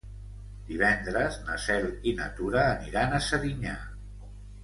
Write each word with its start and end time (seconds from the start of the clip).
Divendres 0.69 1.35
na 1.49 1.57
Cel 1.65 1.85
i 2.11 2.15
na 2.21 2.29
Tura 2.39 2.65
aniran 2.71 3.13
a 3.19 3.23
Serinyà. 3.29 3.77